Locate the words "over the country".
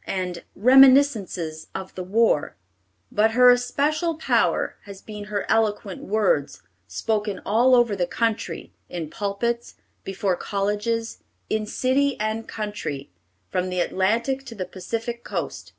7.74-8.72